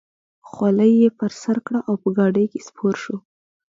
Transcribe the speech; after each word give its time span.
خولۍ 0.49 0.91
یې 1.01 1.09
پر 1.19 1.31
سر 1.41 1.57
کړه 1.65 1.79
او 1.87 1.93
په 2.01 2.09
ګاډۍ 2.17 2.45
کې 2.51 2.59
سپور 2.67 2.95
شو. 3.03 3.15